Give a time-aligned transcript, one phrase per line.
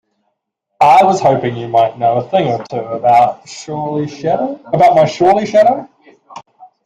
[0.81, 5.87] I was hoping you might know a thing or two about my surly shadow?